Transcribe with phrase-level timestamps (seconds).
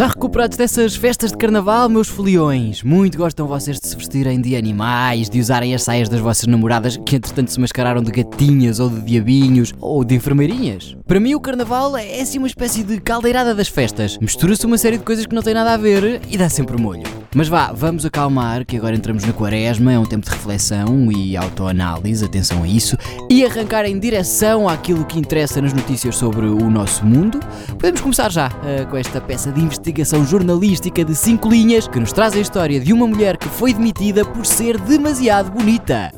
[0.00, 2.82] Já recuperados dessas festas de carnaval, meus foliões?
[2.82, 6.96] Muito gostam vocês de se vestirem de animais, de usarem as saias das vossas namoradas
[6.96, 10.96] que entretanto se mascararam de gatinhas ou de diabinhos ou de enfermeirinhas?
[11.06, 14.16] Para mim o carnaval é assim uma espécie de caldeirada das festas.
[14.16, 17.19] Mistura-se uma série de coisas que não têm nada a ver e dá sempre molho.
[17.32, 21.36] Mas vá, vamos acalmar que agora entramos na quaresma, é um tempo de reflexão e
[21.36, 22.96] autoanálise, atenção a isso,
[23.30, 27.38] e arrancar em direção àquilo que interessa nas notícias sobre o nosso mundo.
[27.68, 32.12] Podemos começar já uh, com esta peça de investigação jornalística de 5 linhas que nos
[32.12, 36.10] traz a história de uma mulher que foi demitida por ser demasiado bonita.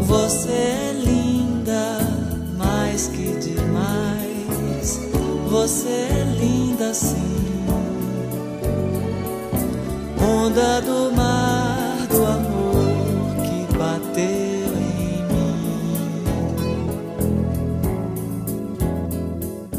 [0.00, 1.98] Você é linda,
[2.56, 4.98] mais que demais.
[5.50, 7.53] Você é linda sim.
[10.44, 11.03] Onda do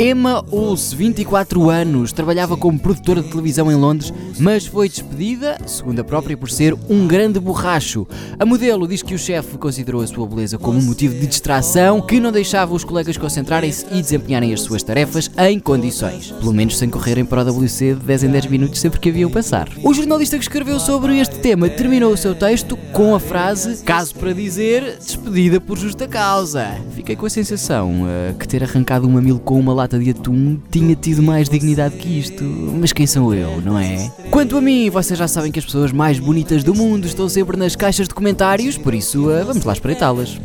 [0.07, 5.99] Emma Ulse, 24 anos, trabalhava como produtora de televisão em Londres, mas foi despedida, segundo
[5.99, 8.05] a própria, por ser um grande borracho.
[8.37, 11.99] A modelo diz que o chefe considerou a sua beleza como um motivo de distração
[12.01, 16.77] que não deixava os colegas concentrarem-se e desempenharem as suas tarefas em condições, pelo menos
[16.77, 19.67] sem correrem para o WC de 10 em 10 minutos sempre que haviam passar.
[19.83, 24.13] O jornalista que escreveu sobre este tema terminou o seu texto com a frase, caso
[24.13, 26.77] para dizer, despedida por justa causa.
[26.91, 30.57] Fiquei com a sensação uh, que ter arrancado um mamilo com uma lata de atum
[30.71, 34.11] tinha tido mais dignidade que isto, mas quem sou eu, não é?
[34.29, 37.57] Quanto a mim, vocês já sabem que as pessoas mais bonitas do mundo estão sempre
[37.57, 40.39] nas caixas de comentários, por isso uh, vamos lá espreitá-las.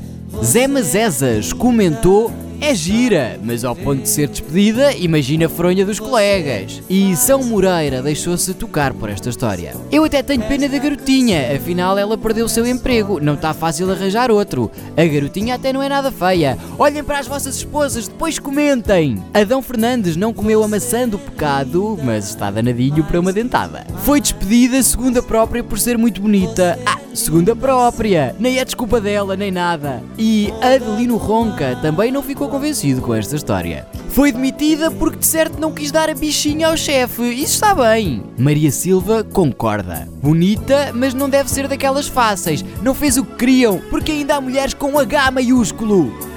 [0.44, 5.98] Zé Mazezas comentou é gira, mas ao ponto de ser despedida, imagina a fronha dos
[5.98, 6.82] colegas.
[6.90, 9.74] E São Moreira deixou-se tocar por esta história.
[9.90, 13.90] Eu até tenho pena da garotinha, afinal ela perdeu o seu emprego, não está fácil
[13.90, 14.70] arranjar outro.
[14.94, 16.58] A garotinha até não é nada feia.
[16.78, 19.22] Olhem para as vossas esposas, depois comentem.
[19.32, 23.86] Adão Fernandes não comeu a maçã do pecado, mas está danadinho para uma dentada.
[24.04, 26.78] Foi despedida, segundo a própria, por ser muito bonita.
[26.84, 30.02] Ah, segundo a própria, nem é desculpa dela, nem nada.
[30.18, 33.86] E Adelino Ronca também não ficou convencido com esta história.
[34.08, 38.22] Foi demitida porque de certo não quis dar a bichinha ao chefe, isso está bem.
[38.36, 40.08] Maria Silva concorda.
[40.20, 42.64] Bonita, mas não deve ser daquelas fáceis.
[42.82, 46.29] Não fez o que queriam, porque ainda há mulheres com H maiúsculo.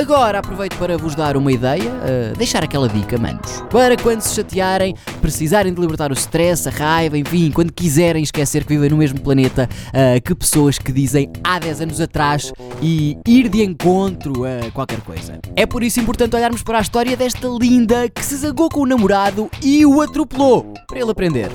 [0.00, 3.62] Agora aproveito para vos dar uma ideia, uh, deixar aquela dica, manos.
[3.68, 8.64] Para quando se chatearem, precisarem de libertar o stress, a raiva, enfim, quando quiserem esquecer
[8.64, 12.50] que vivem no mesmo planeta uh, que pessoas que dizem há 10 anos atrás
[12.80, 15.38] e ir de encontro a qualquer coisa.
[15.54, 18.86] É por isso importante olharmos para a história desta linda que se zagou com o
[18.86, 21.50] namorado e o atropelou, para ele aprender.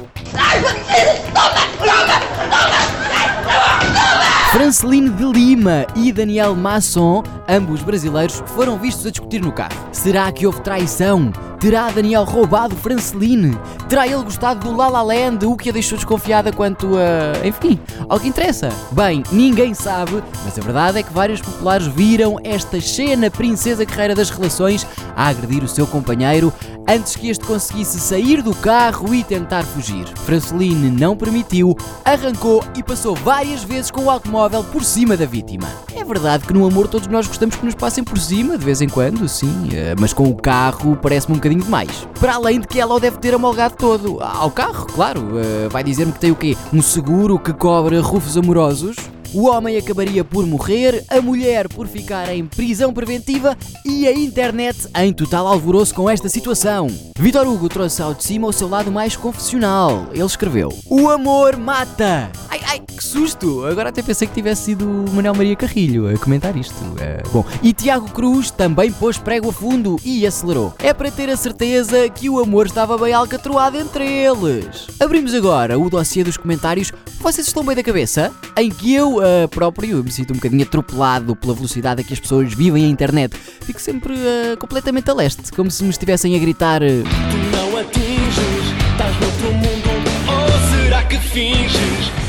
[4.55, 9.75] Franceline de Lima e Daniel Masson, ambos brasileiros, foram vistos a discutir no carro.
[9.91, 11.33] Será que houve traição?
[11.59, 13.57] Terá Daniel roubado Franceline?
[13.87, 17.45] Terá ele gostado do La La Land, o que a deixou desconfiada quanto a...
[17.47, 18.69] enfim, ao que interessa?
[18.91, 24.15] Bem, ninguém sabe, mas a verdade é que vários populares viram esta cena princesa guerreira
[24.15, 24.85] das relações
[25.15, 26.53] a agredir o seu companheiro
[26.87, 30.05] antes que este conseguisse sair do carro e tentar fugir.
[30.25, 35.67] Franceline não permitiu, arrancou e passou várias vezes com o automóvel por cima da vítima.
[35.95, 38.81] É verdade que no amor todos nós gostamos que nos passem por cima, de vez
[38.81, 42.07] em quando, sim, eh, mas com o carro parece-me um bocadinho demais.
[42.19, 44.19] Para além de que ela o deve ter amolgado todo.
[44.21, 46.57] Ao carro, claro, eh, vai dizer-me que tem o quê?
[46.73, 48.95] Um seguro que cobre rufos amorosos?
[49.33, 54.87] O homem acabaria por morrer, a mulher por ficar em prisão preventiva e a internet
[54.95, 56.87] em total alvoroço com esta situação.
[57.19, 60.07] Vitor Hugo trouxe ao de cima o seu lado mais confessional.
[60.13, 62.31] Ele escreveu: O amor mata!
[62.75, 63.65] Ai que susto!
[63.65, 66.75] Agora até pensei que tivesse sido o Manuel Maria Carrilho a comentar isto.
[66.99, 70.73] É, bom, e Tiago Cruz também pôs prego a fundo e acelerou.
[70.79, 74.87] É para ter a certeza que o amor estava bem alcatroado entre eles.
[74.99, 76.91] Abrimos agora o dossiê dos comentários.
[77.21, 78.33] Vocês estão bem da cabeça?
[78.57, 82.19] Em que eu uh, próprio me sinto um bocadinho atropelado pela velocidade a que as
[82.19, 83.37] pessoas vivem a internet.
[83.61, 86.83] Fico sempre uh, completamente a leste, como se me estivessem a gritar.
[86.83, 89.89] Uh, Tu não atinges, estás noutro mundo,
[90.27, 92.24] ou será que finges?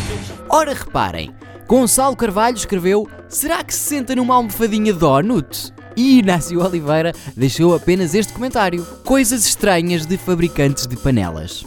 [0.48, 1.34] Ora, reparem,
[1.66, 5.72] Gonçalo Carvalho escreveu: Será que se senta numa almofadinha donut?
[5.96, 11.64] E Inácio Oliveira deixou apenas este comentário: Coisas estranhas de fabricantes de panelas.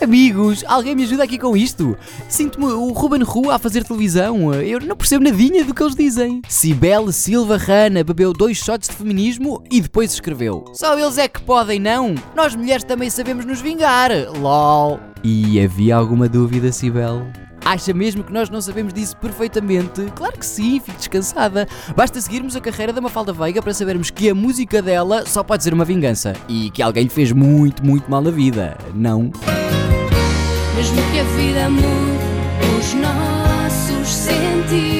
[0.00, 1.94] Amigos, alguém me ajuda aqui com isto?
[2.26, 4.54] Sinto-me o Ruben Rua a fazer televisão.
[4.54, 6.40] Eu não percebo nadinha do que eles dizem.
[6.48, 11.42] Cibele Silva Rana bebeu dois shots de feminismo e depois escreveu: Só eles é que
[11.42, 12.14] podem, não?
[12.34, 14.10] Nós mulheres também sabemos nos vingar.
[14.40, 15.00] LOL.
[15.22, 17.22] E havia alguma dúvida, Cibele?
[17.64, 20.06] Acha mesmo que nós não sabemos disso perfeitamente?
[20.14, 21.68] Claro que sim, fique descansada.
[21.94, 25.62] Basta seguirmos a carreira da Mafalda Veiga para sabermos que a música dela só pode
[25.62, 28.76] ser uma vingança e que alguém lhe fez muito, muito mal na vida.
[28.94, 29.30] Não?
[30.74, 34.99] Mesmo que a vida mude os nossos sentidos